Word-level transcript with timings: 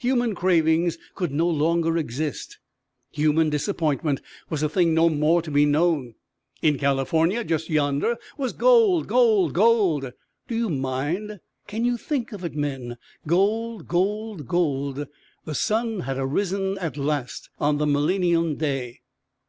Human 0.00 0.34
cravings 0.34 0.98
could 1.14 1.30
no 1.30 1.46
longer 1.48 1.96
exist. 1.96 2.58
Human 3.12 3.48
disappointment 3.48 4.20
was 4.50 4.60
a 4.64 4.68
thing 4.68 4.92
no 4.92 5.08
more 5.08 5.40
to 5.40 5.52
be 5.52 5.64
known. 5.66 6.16
In 6.60 6.78
California, 6.80 7.44
just 7.44 7.70
yonder, 7.70 8.16
was 8.36 8.52
gold, 8.52 9.06
gold, 9.06 9.52
gold! 9.54 10.10
Do 10.48 10.56
you 10.56 10.68
mind 10.68 11.38
can 11.68 11.84
you 11.84 11.96
think 11.96 12.32
of 12.32 12.42
it, 12.44 12.56
men? 12.56 12.96
Gold, 13.28 13.86
gold, 13.86 14.48
gold! 14.48 15.06
The 15.44 15.54
sun 15.54 16.00
had 16.00 16.18
arisen 16.18 16.76
at 16.78 16.96
last 16.96 17.48
on 17.60 17.78
the 17.78 17.86
millennial 17.86 18.54
day! 18.54 19.02